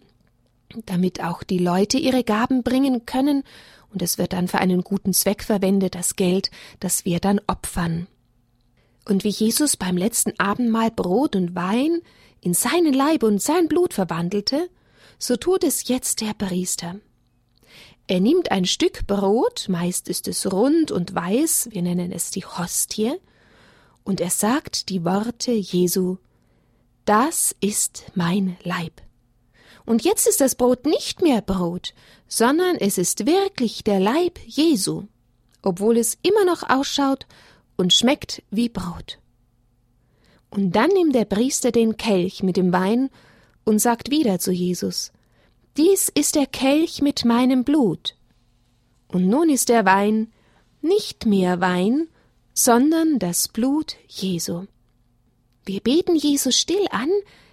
damit 0.84 1.22
auch 1.22 1.42
die 1.42 1.58
Leute 1.58 1.96
ihre 1.96 2.24
Gaben 2.24 2.62
bringen 2.62 3.06
können, 3.06 3.42
und 3.90 4.02
es 4.02 4.18
wird 4.18 4.34
dann 4.34 4.48
für 4.48 4.58
einen 4.58 4.82
guten 4.82 5.14
Zweck 5.14 5.42
verwendet, 5.42 5.94
das 5.94 6.14
Geld, 6.14 6.50
das 6.78 7.06
wir 7.06 7.20
dann 7.20 7.40
opfern. 7.46 8.06
Und 9.08 9.24
wie 9.24 9.30
Jesus 9.30 9.78
beim 9.78 9.96
letzten 9.96 10.38
Abendmahl 10.38 10.90
Brot 10.90 11.34
und 11.34 11.54
Wein 11.54 12.02
in 12.42 12.52
seinen 12.52 12.92
Leib 12.92 13.22
und 13.22 13.40
sein 13.40 13.66
Blut 13.66 13.94
verwandelte, 13.94 14.68
so 15.18 15.36
tut 15.36 15.64
es 15.64 15.88
jetzt 15.88 16.20
der 16.20 16.34
Priester. 16.34 16.96
Er 18.06 18.20
nimmt 18.20 18.50
ein 18.50 18.66
Stück 18.66 19.06
Brot, 19.06 19.66
meist 19.68 20.08
ist 20.08 20.28
es 20.28 20.52
rund 20.52 20.92
und 20.92 21.14
weiß, 21.14 21.68
wir 21.72 21.80
nennen 21.80 22.12
es 22.12 22.30
die 22.30 22.44
Hostie, 22.44 23.14
und 24.04 24.20
er 24.20 24.30
sagt 24.30 24.90
die 24.90 25.04
Worte 25.04 25.52
Jesu 25.52 26.18
Das 27.06 27.56
ist 27.60 28.04
mein 28.14 28.58
Leib. 28.62 29.00
Und 29.86 30.04
jetzt 30.04 30.26
ist 30.28 30.42
das 30.42 30.54
Brot 30.54 30.84
nicht 30.84 31.22
mehr 31.22 31.40
Brot, 31.40 31.94
sondern 32.26 32.76
es 32.76 32.98
ist 32.98 33.24
wirklich 33.24 33.84
der 33.84 34.00
Leib 34.00 34.38
Jesu, 34.46 35.04
obwohl 35.62 35.96
es 35.96 36.18
immer 36.22 36.44
noch 36.44 36.68
ausschaut 36.68 37.26
und 37.78 37.94
schmeckt 37.94 38.42
wie 38.50 38.68
Brot. 38.68 39.18
Und 40.50 40.76
dann 40.76 40.90
nimmt 40.90 41.14
der 41.14 41.24
Priester 41.24 41.72
den 41.72 41.96
Kelch 41.96 42.42
mit 42.42 42.58
dem 42.58 42.74
Wein 42.74 43.08
und 43.64 43.78
sagt 43.78 44.10
wieder 44.10 44.38
zu 44.38 44.52
Jesus 44.52 45.12
dies 45.78 46.08
ist 46.08 46.34
der 46.34 46.46
Kelch 46.46 47.02
mit 47.02 47.24
meinem 47.24 47.62
Blut. 47.62 48.16
Und 49.06 49.28
nun 49.28 49.48
ist 49.48 49.68
der 49.68 49.84
Wein 49.84 50.32
nicht 50.82 51.24
mehr 51.24 51.60
Wein, 51.60 52.08
sondern 52.52 53.20
das 53.20 53.46
Blut 53.46 53.94
Jesu. 54.08 54.64
Wir 55.64 55.80
beten 55.80 56.16
Jesus 56.16 56.58
still 56.58 56.84
an, 56.90 57.08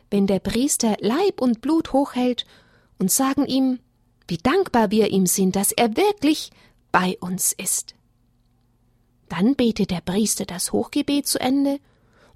wenn 0.10 0.26
der 0.26 0.40
Priester 0.40 0.98
Leib 1.02 1.40
und 1.40 1.62
Blut 1.62 1.94
hochhält 1.94 2.48
und 2.98 3.12
sagen 3.12 3.46
ihm, 3.46 3.78
wie 4.28 4.38
dankbar 4.38 4.90
wir 4.90 5.12
ihm 5.12 5.28
sind, 5.28 5.56
dass 5.56 5.72
er 5.72 5.96
wirklich 5.96 6.50
bei 6.92 7.18
uns 7.20 7.54
ist. 7.54 7.94
Dann 9.30 9.56
betet 9.56 9.92
der 9.92 10.02
Priester 10.02 10.46
das 10.46 10.72
Hochgebet 10.72 11.28
zu 11.28 11.40
Ende, 11.40 11.80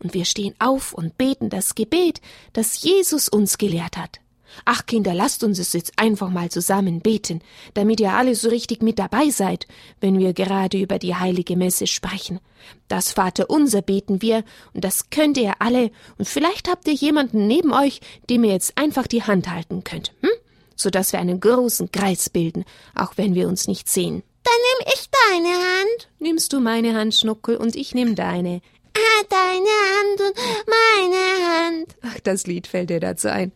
und 0.01 0.13
wir 0.13 0.25
stehen 0.25 0.55
auf 0.59 0.93
und 0.93 1.17
beten 1.17 1.49
das 1.49 1.75
Gebet, 1.75 2.21
das 2.53 2.81
Jesus 2.81 3.27
uns 3.27 3.57
gelehrt 3.57 3.97
hat. 3.97 4.21
Ach 4.65 4.85
Kinder, 4.85 5.13
lasst 5.13 5.43
uns 5.43 5.59
es 5.59 5.73
jetzt 5.73 5.93
einfach 5.97 6.29
mal 6.29 6.49
zusammen 6.49 7.01
beten, 7.01 7.41
damit 7.75 7.99
ihr 7.99 8.13
alle 8.13 8.35
so 8.35 8.49
richtig 8.49 8.81
mit 8.81 8.97
dabei 8.99 9.29
seid, 9.29 9.67
wenn 10.01 10.17
wir 10.17 10.33
gerade 10.33 10.79
über 10.79 10.99
die 10.99 11.15
heilige 11.15 11.55
Messe 11.55 11.87
sprechen. 11.87 12.39
Das 12.87 13.11
Vater 13.11 13.49
unser 13.49 13.81
beten 13.81 14.21
wir, 14.21 14.43
und 14.73 14.83
das 14.83 15.09
könnt 15.11 15.37
ihr 15.37 15.55
alle, 15.59 15.91
und 16.17 16.27
vielleicht 16.27 16.67
habt 16.67 16.87
ihr 16.87 16.93
jemanden 16.93 17.47
neben 17.47 17.73
euch, 17.73 18.01
dem 18.29 18.43
ihr 18.43 18.51
jetzt 18.51 18.77
einfach 18.77 19.07
die 19.07 19.23
Hand 19.23 19.49
halten 19.49 19.83
könnt, 19.83 20.13
hm? 20.21 20.29
so 20.75 20.89
dass 20.89 21.13
wir 21.13 21.19
einen 21.19 21.39
großen 21.39 21.91
Kreis 21.91 22.29
bilden, 22.29 22.65
auch 22.95 23.13
wenn 23.17 23.35
wir 23.35 23.47
uns 23.47 23.67
nicht 23.67 23.87
sehen. 23.87 24.23
Dann 24.49 24.61
nehm 24.65 24.93
ich 24.93 25.09
deine 25.11 25.53
Hand. 25.53 26.09
Nimmst 26.17 26.53
du 26.53 26.59
meine 26.59 26.95
Hand, 26.95 27.13
Schnuckel, 27.13 27.57
und 27.57 27.75
ich 27.75 27.93
nehm 27.93 28.15
deine. 28.15 28.61
Ah, 28.95 29.23
deine 29.29 29.75
Hand 29.93 30.21
und 30.21 30.35
meine 30.67 31.47
Hand. 31.47 31.95
Ach, 32.01 32.19
das 32.21 32.47
Lied 32.47 32.65
fällt 32.65 32.89
dir 32.89 32.99
dazu 32.99 33.31
ein. 33.31 33.51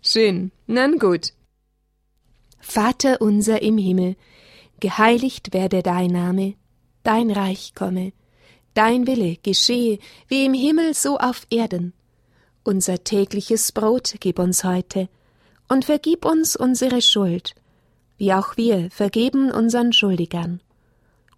Schön. 0.00 0.50
Na 0.66 0.86
gut. 0.86 1.32
Vater 2.60 3.20
unser 3.20 3.60
im 3.62 3.76
Himmel, 3.76 4.16
geheiligt 4.80 5.52
werde 5.52 5.82
dein 5.82 6.10
Name, 6.10 6.54
dein 7.02 7.30
Reich 7.30 7.74
komme, 7.74 8.12
dein 8.74 9.06
Wille 9.06 9.36
geschehe 9.42 9.98
wie 10.28 10.44
im 10.46 10.54
Himmel 10.54 10.94
so 10.94 11.18
auf 11.18 11.46
Erden. 11.50 11.92
Unser 12.64 13.04
tägliches 13.04 13.72
Brot 13.72 14.14
gib 14.20 14.38
uns 14.38 14.64
heute 14.64 15.08
und 15.68 15.84
vergib 15.84 16.24
uns 16.24 16.56
unsere 16.56 17.02
Schuld, 17.02 17.54
wie 18.18 18.32
auch 18.32 18.56
wir 18.56 18.90
vergeben 18.90 19.50
unseren 19.50 19.92
Schuldigern. 19.92 20.60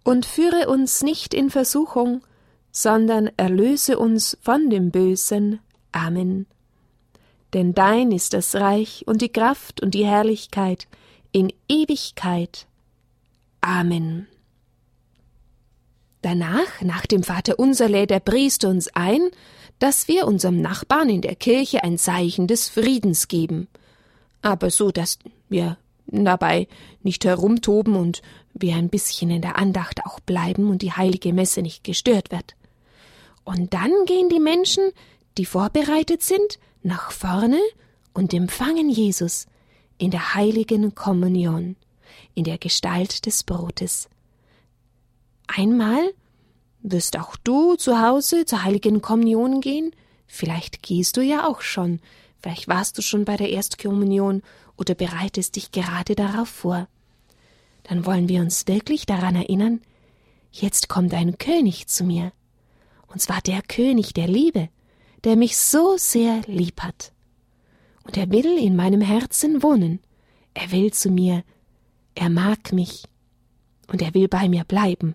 Und 0.03 0.25
führe 0.25 0.67
uns 0.67 1.03
nicht 1.03 1.33
in 1.33 1.49
Versuchung, 1.49 2.21
sondern 2.71 3.29
erlöse 3.37 3.99
uns 3.99 4.37
von 4.41 4.69
dem 4.69 4.91
Bösen. 4.91 5.59
Amen. 5.91 6.47
Denn 7.53 7.73
dein 7.73 8.11
ist 8.11 8.33
das 8.33 8.55
Reich 8.55 9.03
und 9.05 9.21
die 9.21 9.29
Kraft 9.31 9.81
und 9.81 9.93
die 9.93 10.05
Herrlichkeit 10.05 10.87
in 11.31 11.53
Ewigkeit. 11.69 12.65
Amen. 13.61 14.27
Danach, 16.21 16.81
nach 16.81 17.05
dem 17.05 17.23
Vater 17.23 17.59
unser, 17.59 17.89
lädt 17.89 18.11
der 18.11 18.19
Priester 18.19 18.69
uns 18.69 18.89
ein, 18.95 19.29
dass 19.79 20.07
wir 20.07 20.27
unserem 20.27 20.61
Nachbarn 20.61 21.09
in 21.09 21.21
der 21.21 21.35
Kirche 21.35 21.83
ein 21.83 21.97
Zeichen 21.97 22.47
des 22.47 22.69
Friedens 22.69 23.27
geben, 23.27 23.67
aber 24.43 24.69
so, 24.69 24.91
dass 24.91 25.17
wir 25.49 25.77
dabei 26.11 26.67
nicht 27.01 27.25
herumtoben 27.25 27.95
und 27.95 28.21
wir 28.53 28.75
ein 28.75 28.89
bisschen 28.89 29.31
in 29.31 29.41
der 29.41 29.57
Andacht 29.57 30.05
auch 30.05 30.19
bleiben 30.19 30.69
und 30.69 30.81
die 30.81 30.91
heilige 30.91 31.33
Messe 31.33 31.61
nicht 31.61 31.83
gestört 31.83 32.31
wird. 32.31 32.55
Und 33.43 33.73
dann 33.73 33.91
gehen 34.05 34.29
die 34.29 34.39
Menschen, 34.39 34.83
die 35.37 35.45
vorbereitet 35.45 36.21
sind, 36.21 36.59
nach 36.83 37.11
vorne 37.11 37.59
und 38.13 38.33
empfangen 38.33 38.89
Jesus 38.89 39.47
in 39.97 40.11
der 40.11 40.33
heiligen 40.33 40.95
Kommunion, 40.95 41.75
in 42.33 42.43
der 42.43 42.57
Gestalt 42.57 43.25
des 43.25 43.43
Brotes. 43.43 44.09
Einmal 45.47 46.13
wirst 46.81 47.17
auch 47.17 47.35
du 47.37 47.75
zu 47.75 48.01
Hause 48.01 48.45
zur 48.45 48.63
heiligen 48.63 49.01
Kommunion 49.01 49.61
gehen, 49.61 49.91
vielleicht 50.27 50.81
gehst 50.81 51.17
du 51.17 51.21
ja 51.21 51.47
auch 51.47 51.61
schon, 51.61 51.99
vielleicht 52.41 52.67
warst 52.67 52.97
du 52.97 53.01
schon 53.01 53.25
bei 53.25 53.37
der 53.37 53.49
Erstkommunion 53.49 54.41
oder 54.81 54.95
bereitest 54.95 55.55
dich 55.55 55.71
gerade 55.71 56.15
darauf 56.15 56.49
vor. 56.49 56.87
Dann 57.83 58.03
wollen 58.07 58.27
wir 58.27 58.41
uns 58.41 58.67
wirklich 58.67 59.05
daran 59.05 59.35
erinnern, 59.35 59.79
jetzt 60.51 60.89
kommt 60.89 61.13
ein 61.13 61.37
König 61.37 61.87
zu 61.87 62.03
mir, 62.03 62.33
und 63.07 63.21
zwar 63.21 63.41
der 63.41 63.61
König 63.61 64.13
der 64.13 64.27
Liebe, 64.27 64.69
der 65.23 65.35
mich 65.35 65.55
so 65.55 65.97
sehr 65.97 66.41
lieb 66.47 66.81
hat. 66.81 67.13
Und 68.05 68.17
er 68.17 68.31
will 68.31 68.57
in 68.57 68.75
meinem 68.75 69.01
Herzen 69.01 69.61
wohnen, 69.61 69.99
er 70.55 70.71
will 70.71 70.91
zu 70.91 71.11
mir, 71.11 71.43
er 72.15 72.31
mag 72.31 72.73
mich, 72.73 73.03
und 73.87 74.01
er 74.01 74.15
will 74.15 74.27
bei 74.27 74.49
mir 74.49 74.63
bleiben. 74.63 75.13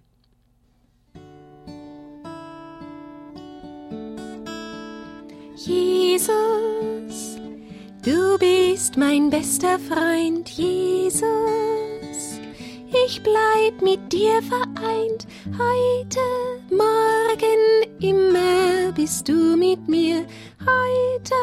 Jesus, 5.57 7.36
du 8.07 8.39
bist 8.39 8.97
mein 8.97 9.31
bester 9.31 9.81
Freund, 9.81 10.49
Jesus. 10.49 11.25
Ich 13.05 13.21
bleib 13.23 13.83
mit 13.83 14.13
dir 14.13 14.41
vereint, 14.43 15.27
heute, 15.59 16.21
morgen, 16.71 17.61
immer 18.01 18.93
bist 18.93 19.29
du 19.29 19.57
mit 19.57 19.89
mir. 19.89 20.25
Heute, 20.61 21.35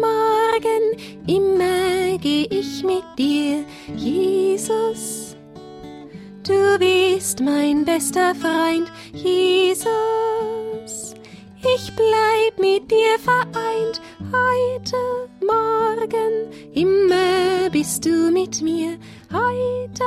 morgen, 0.00 0.96
immer 1.26 2.16
geh 2.18 2.46
ich 2.50 2.82
mit 2.82 3.04
dir, 3.18 3.62
Jesus. 3.94 5.36
Du 6.44 6.78
bist 6.78 7.40
mein 7.40 7.84
bester 7.84 8.34
Freund, 8.34 8.90
Jesus. 9.12 9.86
Ich 11.60 11.92
bleib 11.94 12.58
mit 12.58 12.90
dir 12.90 13.18
vereint, 13.18 14.00
heute, 14.32 15.25
morgen, 16.06 16.72
immer 16.74 17.70
bist 17.70 18.04
du 18.04 18.30
mit 18.30 18.62
mir. 18.62 18.98
Heute, 19.32 20.04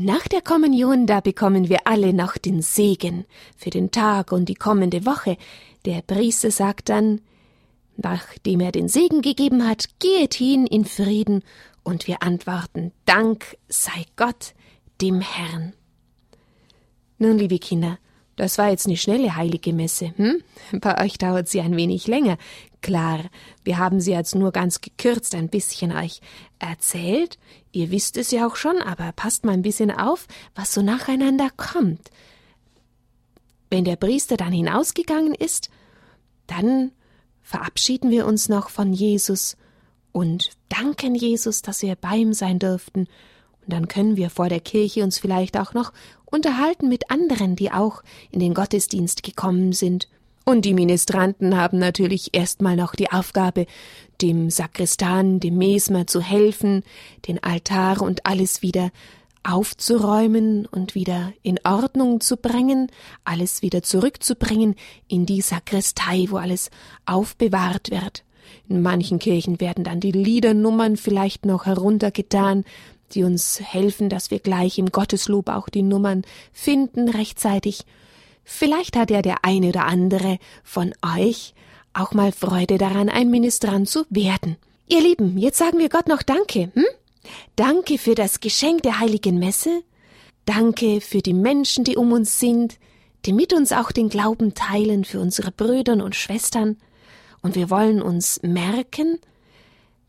Nach 0.00 0.28
der 0.28 0.42
Kommunion, 0.42 1.06
da 1.06 1.20
bekommen 1.20 1.68
wir 1.68 1.86
alle 1.86 2.12
noch 2.12 2.36
den 2.36 2.62
Segen 2.62 3.24
für 3.56 3.70
den 3.70 3.90
Tag 3.90 4.32
und 4.32 4.48
die 4.48 4.54
kommende 4.54 5.04
Woche. 5.06 5.36
Der 5.84 6.02
Priester 6.02 6.50
sagt 6.50 6.88
dann, 6.88 7.20
nachdem 7.96 8.60
er 8.60 8.72
den 8.72 8.88
Segen 8.88 9.22
gegeben 9.22 9.66
hat, 9.66 9.88
geht 9.98 10.34
hin 10.34 10.66
in 10.66 10.84
Frieden, 10.84 11.42
und 11.88 12.06
wir 12.06 12.22
antworten, 12.22 12.92
Dank 13.06 13.56
sei 13.68 14.04
Gott, 14.16 14.52
dem 15.00 15.20
Herrn. 15.22 15.72
Nun, 17.18 17.38
liebe 17.38 17.58
Kinder, 17.58 17.98
das 18.36 18.58
war 18.58 18.68
jetzt 18.68 18.86
eine 18.86 18.96
schnelle 18.96 19.34
heilige 19.34 19.72
Messe. 19.72 20.12
Hm? 20.16 20.42
Bei 20.80 21.02
euch 21.02 21.18
dauert 21.18 21.48
sie 21.48 21.60
ein 21.60 21.76
wenig 21.76 22.06
länger. 22.06 22.36
Klar, 22.82 23.24
wir 23.64 23.78
haben 23.78 24.00
sie 24.00 24.12
jetzt 24.12 24.34
nur 24.34 24.52
ganz 24.52 24.80
gekürzt 24.80 25.34
ein 25.34 25.48
bisschen 25.48 25.96
euch 25.96 26.20
erzählt. 26.58 27.38
Ihr 27.78 27.92
wisst 27.92 28.16
es 28.16 28.32
ja 28.32 28.44
auch 28.44 28.56
schon, 28.56 28.82
aber 28.82 29.12
passt 29.12 29.44
mal 29.44 29.52
ein 29.52 29.62
bisschen 29.62 29.92
auf, 29.92 30.26
was 30.56 30.74
so 30.74 30.82
nacheinander 30.82 31.48
kommt. 31.56 32.10
Wenn 33.70 33.84
der 33.84 33.94
Priester 33.94 34.36
dann 34.36 34.52
hinausgegangen 34.52 35.32
ist, 35.32 35.70
dann 36.48 36.90
verabschieden 37.40 38.10
wir 38.10 38.26
uns 38.26 38.48
noch 38.48 38.68
von 38.68 38.92
Jesus 38.92 39.56
und 40.10 40.50
danken 40.68 41.14
Jesus, 41.14 41.62
dass 41.62 41.82
wir 41.82 41.94
bei 41.94 42.16
ihm 42.16 42.32
sein 42.32 42.58
dürften. 42.58 43.06
Und 43.60 43.72
dann 43.72 43.86
können 43.86 44.16
wir 44.16 44.28
vor 44.28 44.48
der 44.48 44.58
Kirche 44.58 45.04
uns 45.04 45.20
vielleicht 45.20 45.56
auch 45.56 45.72
noch 45.72 45.92
unterhalten 46.24 46.88
mit 46.88 47.12
anderen, 47.12 47.54
die 47.54 47.70
auch 47.70 48.02
in 48.32 48.40
den 48.40 48.54
Gottesdienst 48.54 49.22
gekommen 49.22 49.72
sind. 49.72 50.08
Und 50.48 50.64
die 50.64 50.72
Ministranten 50.72 51.58
haben 51.58 51.78
natürlich 51.78 52.30
erstmal 52.32 52.74
noch 52.74 52.94
die 52.94 53.12
Aufgabe, 53.12 53.66
dem 54.22 54.48
Sakristan, 54.48 55.40
dem 55.40 55.58
Mesmer 55.58 56.06
zu 56.06 56.22
helfen, 56.22 56.84
den 57.26 57.42
Altar 57.42 58.00
und 58.00 58.24
alles 58.24 58.62
wieder 58.62 58.90
aufzuräumen 59.42 60.64
und 60.64 60.94
wieder 60.94 61.34
in 61.42 61.60
Ordnung 61.64 62.22
zu 62.22 62.38
bringen, 62.38 62.90
alles 63.24 63.60
wieder 63.60 63.82
zurückzubringen 63.82 64.74
in 65.06 65.26
die 65.26 65.42
Sakristei, 65.42 66.28
wo 66.30 66.38
alles 66.38 66.70
aufbewahrt 67.04 67.90
wird. 67.90 68.24
In 68.70 68.80
manchen 68.80 69.18
Kirchen 69.18 69.60
werden 69.60 69.84
dann 69.84 70.00
die 70.00 70.12
Liedernummern 70.12 70.96
vielleicht 70.96 71.44
noch 71.44 71.66
heruntergetan, 71.66 72.64
die 73.12 73.22
uns 73.22 73.60
helfen, 73.60 74.08
dass 74.08 74.30
wir 74.30 74.38
gleich 74.38 74.78
im 74.78 74.92
Gotteslob 74.92 75.50
auch 75.50 75.68
die 75.68 75.82
Nummern 75.82 76.22
finden 76.54 77.10
rechtzeitig. 77.10 77.84
Vielleicht 78.50 78.96
hat 78.96 79.10
ja 79.10 79.20
der 79.20 79.44
eine 79.44 79.68
oder 79.68 79.84
andere 79.84 80.38
von 80.64 80.94
euch 81.18 81.52
auch 81.92 82.12
mal 82.12 82.32
Freude 82.32 82.78
daran, 82.78 83.10
ein 83.10 83.30
Ministrant 83.30 83.90
zu 83.90 84.06
werden. 84.08 84.56
Ihr 84.88 85.02
Lieben, 85.02 85.36
jetzt 85.36 85.58
sagen 85.58 85.78
wir 85.78 85.90
Gott 85.90 86.08
noch 86.08 86.22
Danke, 86.22 86.70
hm? 86.72 86.86
Danke 87.56 87.98
für 87.98 88.14
das 88.14 88.40
Geschenk 88.40 88.84
der 88.84 89.00
heiligen 89.00 89.38
Messe. 89.38 89.82
Danke 90.46 91.02
für 91.02 91.20
die 91.20 91.34
Menschen, 91.34 91.84
die 91.84 91.98
um 91.98 92.10
uns 92.10 92.40
sind, 92.40 92.78
die 93.26 93.34
mit 93.34 93.52
uns 93.52 93.70
auch 93.70 93.92
den 93.92 94.08
Glauben 94.08 94.54
teilen, 94.54 95.04
für 95.04 95.20
unsere 95.20 95.52
Brüder 95.52 96.02
und 96.02 96.16
Schwestern. 96.16 96.78
Und 97.42 97.54
wir 97.54 97.68
wollen 97.68 98.00
uns 98.00 98.40
merken, 98.42 99.18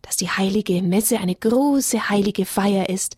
dass 0.02 0.15
die 0.15 0.30
heilige 0.30 0.82
Messe 0.82 1.19
eine 1.19 1.36
große 1.36 2.10
heilige 2.10 2.45
Feier 2.45 2.88
ist, 2.88 3.17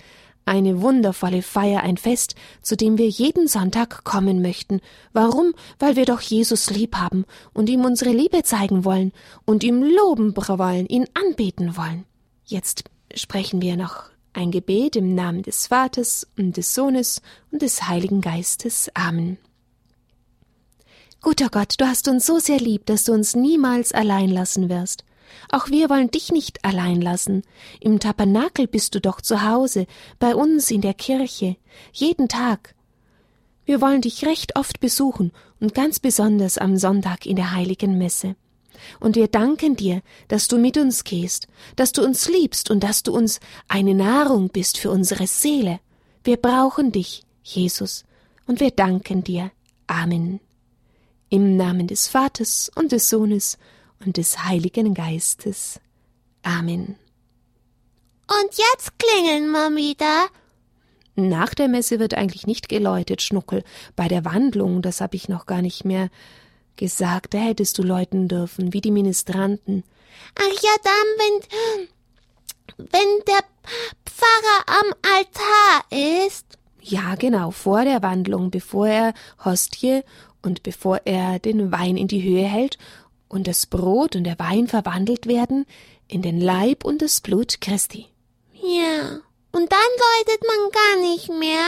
eine 0.51 0.81
wundervolle 0.81 1.43
Feier, 1.43 1.81
ein 1.81 1.95
Fest, 1.95 2.35
zu 2.61 2.75
dem 2.75 2.97
wir 2.97 3.07
jeden 3.07 3.47
Sonntag 3.47 4.03
kommen 4.03 4.41
möchten. 4.41 4.81
Warum? 5.13 5.53
Weil 5.79 5.95
wir 5.95 6.03
doch 6.03 6.19
Jesus 6.19 6.69
lieb 6.69 6.97
haben 6.97 7.23
und 7.53 7.69
ihm 7.69 7.85
unsere 7.85 8.11
Liebe 8.11 8.43
zeigen 8.43 8.83
wollen 8.83 9.13
und 9.45 9.63
ihm 9.63 9.81
loben 9.81 10.35
wollen, 10.35 10.87
ihn 10.87 11.05
anbeten 11.13 11.77
wollen. 11.77 12.03
Jetzt 12.43 12.83
sprechen 13.15 13.61
wir 13.61 13.77
noch 13.77 14.09
ein 14.33 14.51
Gebet 14.51 14.97
im 14.97 15.15
Namen 15.15 15.41
des 15.41 15.67
Vaters 15.67 16.27
und 16.37 16.57
des 16.57 16.75
Sohnes 16.75 17.21
und 17.51 17.61
des 17.61 17.87
Heiligen 17.87 18.19
Geistes. 18.19 18.91
Amen. 18.93 19.37
Guter 21.21 21.47
Gott, 21.49 21.75
du 21.77 21.85
hast 21.85 22.09
uns 22.09 22.25
so 22.25 22.39
sehr 22.39 22.59
lieb, 22.59 22.87
dass 22.87 23.05
du 23.05 23.13
uns 23.13 23.37
niemals 23.37 23.93
allein 23.93 24.29
lassen 24.29 24.67
wirst. 24.67 25.05
Auch 25.49 25.69
wir 25.69 25.89
wollen 25.89 26.11
dich 26.11 26.31
nicht 26.31 26.63
allein 26.63 27.01
lassen. 27.01 27.43
Im 27.79 27.99
Tabernakel 27.99 28.67
bist 28.67 28.95
du 28.95 29.01
doch 29.01 29.21
zu 29.21 29.43
Hause, 29.43 29.87
bei 30.19 30.35
uns 30.35 30.71
in 30.71 30.81
der 30.81 30.93
Kirche, 30.93 31.57
jeden 31.93 32.27
Tag. 32.27 32.75
Wir 33.65 33.81
wollen 33.81 34.01
dich 34.01 34.25
recht 34.25 34.55
oft 34.55 34.79
besuchen 34.79 35.31
und 35.59 35.73
ganz 35.73 35.99
besonders 35.99 36.57
am 36.57 36.77
Sonntag 36.77 37.25
in 37.25 37.35
der 37.35 37.51
heiligen 37.51 37.97
Messe. 37.97 38.35
Und 38.99 39.15
wir 39.15 39.27
danken 39.27 39.75
dir, 39.75 40.01
dass 40.27 40.47
du 40.47 40.57
mit 40.57 40.77
uns 40.77 41.03
gehst, 41.03 41.47
dass 41.75 41.91
du 41.91 42.03
uns 42.03 42.27
liebst 42.27 42.71
und 42.71 42.83
dass 42.83 43.03
du 43.03 43.13
uns 43.13 43.39
eine 43.67 43.93
Nahrung 43.93 44.49
bist 44.49 44.77
für 44.77 44.91
unsere 44.91 45.27
Seele. 45.27 45.79
Wir 46.23 46.37
brauchen 46.37 46.91
dich, 46.91 47.23
Jesus, 47.43 48.03
und 48.47 48.59
wir 48.59 48.71
danken 48.71 49.23
dir. 49.23 49.51
Amen. 49.87 50.39
Im 51.29 51.55
Namen 51.55 51.87
des 51.87 52.07
Vaters 52.07 52.71
und 52.75 52.91
des 52.91 53.09
Sohnes 53.09 53.57
und 54.05 54.17
des 54.17 54.43
Heiligen 54.45 54.93
Geistes. 54.93 55.79
Amen. 56.43 56.95
Und 58.27 58.57
jetzt 58.57 58.97
klingeln 58.97 59.51
wir 59.51 59.75
wieder. 59.75 60.27
Nach 61.15 61.53
der 61.53 61.67
Messe 61.67 61.99
wird 61.99 62.13
eigentlich 62.13 62.47
nicht 62.47 62.69
geläutet, 62.69 63.21
Schnuckel. 63.21 63.63
Bei 63.95 64.07
der 64.07 64.23
Wandlung, 64.25 64.81
das 64.81 65.01
habe 65.01 65.15
ich 65.15 65.27
noch 65.27 65.45
gar 65.45 65.61
nicht 65.61 65.83
mehr 65.83 66.09
gesagt, 66.77 67.33
da 67.33 67.39
hättest 67.39 67.77
du 67.77 67.83
läuten 67.83 68.27
dürfen, 68.27 68.73
wie 68.73 68.81
die 68.81 68.91
Ministranten. 68.91 69.83
Ach 70.35 70.61
ja, 70.61 70.71
dann, 70.83 71.07
wenn, 71.17 72.87
wenn 72.91 73.25
der 73.27 73.43
Pfarrer 74.05 74.79
am 74.79 74.93
Altar 75.15 76.25
ist. 76.25 76.57
Ja, 76.81 77.15
genau, 77.15 77.51
vor 77.51 77.83
der 77.83 78.01
Wandlung, 78.01 78.49
bevor 78.49 78.87
er 78.87 79.13
Hostie 79.43 80.01
und 80.41 80.63
bevor 80.63 81.01
er 81.05 81.39
den 81.39 81.71
Wein 81.71 81.97
in 81.97 82.07
die 82.07 82.23
Höhe 82.23 82.45
hält 82.45 82.77
und 83.31 83.47
das 83.47 83.65
Brot 83.65 84.15
und 84.15 84.25
der 84.25 84.37
Wein 84.39 84.67
verwandelt 84.67 85.25
werden 85.27 85.65
in 86.07 86.21
den 86.21 86.39
Leib 86.39 86.83
und 86.83 87.01
das 87.01 87.21
Blut 87.21 87.61
Christi. 87.61 88.07
Ja, 88.53 89.19
und 89.51 89.71
dann 89.71 89.91
läutet 90.27 90.43
man 90.45 90.71
gar 90.71 91.01
nicht 91.01 91.29
mehr. 91.29 91.65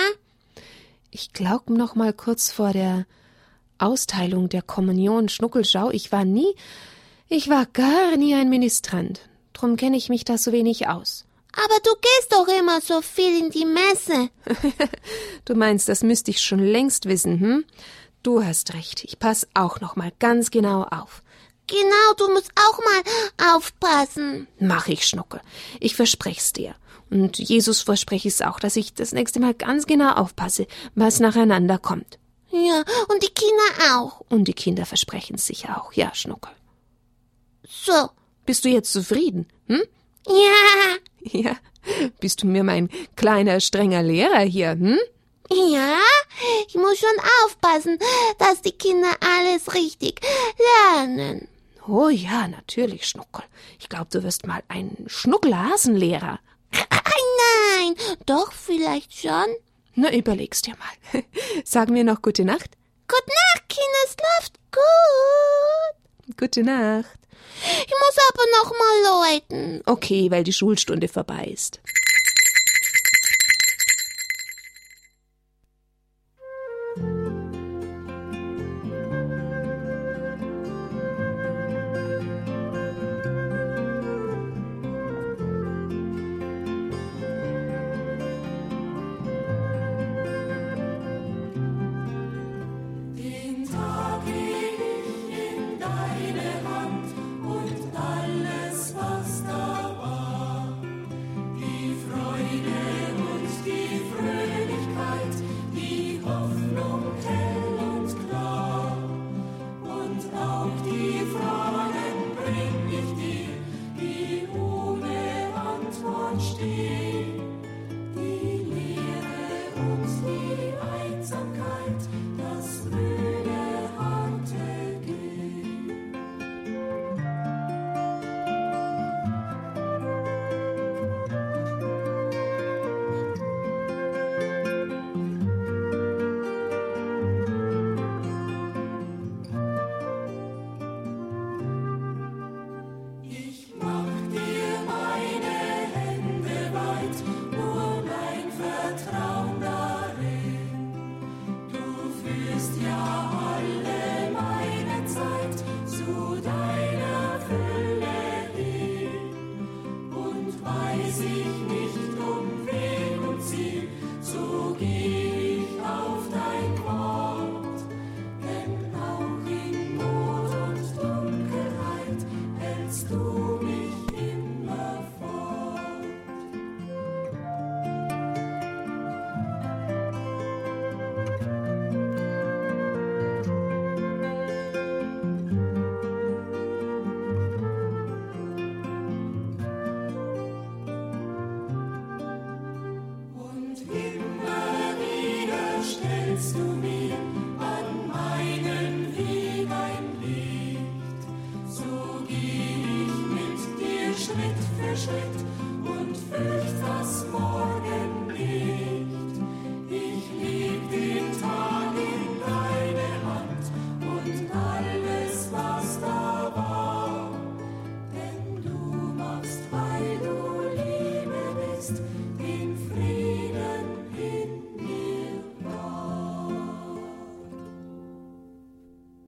Ich 1.12 1.32
glaub 1.32 1.70
noch 1.70 1.96
mal 1.96 2.14
kurz 2.14 2.52
vor 2.52 2.72
der 2.72 3.06
Austeilung 3.78 4.50
der 4.50 4.62
Kommunion 4.62 5.30
Schnuckelschau, 5.30 5.90
ich 5.92 6.12
war 6.12 6.26
nie, 6.26 6.54
ich 7.30 7.50
war 7.50 7.66
gar 7.66 8.18
nie 8.18 8.36
ein 8.36 8.50
Ministrant. 8.50 9.22
Drum 9.54 9.78
kenne 9.78 9.98
ich 9.98 10.10
mich 10.10 10.26
da 10.26 10.38
so 10.38 10.52
wenig 10.52 10.88
aus. 10.88 11.26
Aber 11.54 11.80
du 11.84 11.92
gehst 12.02 12.32
doch 12.32 12.48
immer 12.48 12.82
so 12.82 13.02
viel 13.02 13.40
in 13.40 13.52
die 13.52 13.66
Messe. 13.66 14.30
du 15.46 15.54
meinst, 15.56 15.88
das 15.88 16.04
müsste 16.04 16.32
ich 16.32 16.42
schon 16.42 16.60
längst 16.60 17.06
wissen, 17.06 17.40
hm? 17.40 17.66
Du 18.24 18.44
hast 18.44 18.74
recht. 18.74 19.04
Ich 19.04 19.20
pass 19.20 19.48
auch 19.54 19.80
noch 19.82 19.96
mal 19.96 20.12
ganz 20.20 20.50
genau 20.50 20.84
auf. 20.84 21.22
Genau, 21.68 22.14
du 22.18 22.32
musst 22.34 22.52
auch 22.56 22.80
mal 22.80 23.56
aufpassen. 23.56 24.48
Mach 24.60 24.88
ich, 24.88 25.08
Schnuckel. 25.08 25.42
Ich 25.80 25.96
versprech's 25.96 26.54
dir. 26.54 26.76
Und 27.10 27.38
Jesus 27.38 27.82
verspreche 27.82 28.28
es 28.28 28.42
auch, 28.42 28.60
dass 28.60 28.76
ich 28.76 28.94
das 28.94 29.12
nächste 29.12 29.40
Mal 29.40 29.54
ganz 29.54 29.86
genau 29.86 30.14
aufpasse, 30.14 30.68
was 30.96 31.20
nacheinander 31.20 31.78
kommt. 31.78 32.18
Ja, 32.50 32.84
und 33.08 33.24
die 33.24 33.34
Kinder 33.34 33.98
auch. 33.98 34.22
Und 34.30 34.46
die 34.48 34.54
Kinder 34.54 34.86
versprechen 34.86 35.36
es 35.36 35.48
sicher 35.48 35.82
auch, 35.82 35.94
ja, 35.94 36.14
Schnuckel. 36.14 36.52
So. 37.68 38.10
Bist 38.46 38.66
du 38.66 38.70
jetzt 38.70 38.92
zufrieden, 38.92 39.48
hm? 39.68 39.84
Ja. 40.28 41.32
Ja. 41.40 41.56
Bist 42.20 42.44
du 42.44 42.48
mir 42.48 42.64
mein 42.64 42.90
kleiner, 43.16 43.60
strenger 43.60 44.04
Lehrer 44.04 44.42
hier, 44.42 44.72
hm? 44.72 45.00
Ja, 45.50 45.98
ich 46.68 46.76
muss 46.76 46.98
schon 46.98 47.20
aufpassen, 47.44 48.00
dass 48.40 48.62
die 48.62 48.72
Kinder 48.72 49.10
alles 49.20 49.74
richtig 49.74 50.22
lernen. 50.96 51.48
Oh 51.88 52.10
ja, 52.10 52.48
natürlich, 52.48 53.08
Schnuckel. 53.08 53.44
Ich 53.80 53.90
glaube, 53.90 54.08
du 54.12 54.24
wirst 54.24 54.48
mal 54.48 54.64
ein 54.70 55.06
Schnuckelhasenlehrer. 55.08 56.40
Nein, 56.72 57.96
doch 58.26 58.52
vielleicht 58.54 59.14
schon. 59.14 59.56
Na, 59.96 60.14
überleg's 60.14 60.62
dir 60.62 60.76
mal. 60.78 61.24
Sagen 61.66 61.94
wir 61.94 62.04
noch 62.04 62.22
gute 62.22 62.46
Nacht? 62.46 62.78
Gute 63.08 63.28
Nacht, 63.28 63.70
Kinder, 63.70 64.08
schlaft 64.08 64.60
gut. 64.72 66.38
Gute 66.38 66.64
Nacht. 66.64 67.20
Ich 67.86 67.94
muss 67.94 68.18
aber 68.30 68.44
noch 68.58 68.72
mal 68.72 69.40
läuten. 69.52 69.82
Okay, 69.86 70.32
weil 70.32 70.44
die 70.44 70.54
Schulstunde 70.54 71.08
vorbei 71.08 71.46
ist. 71.46 71.82